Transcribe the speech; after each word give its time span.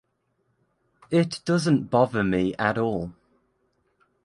It 1.11 1.41
doesn’t 1.45 1.91
bother 1.91 2.23
me 2.23 2.55
at 2.57 2.79
all. 2.79 3.13